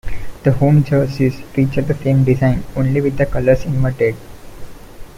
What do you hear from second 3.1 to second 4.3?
the colors inverted.